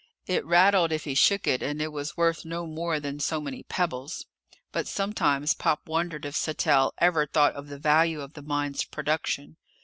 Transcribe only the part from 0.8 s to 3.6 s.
if he shook it, and it was worth no more than so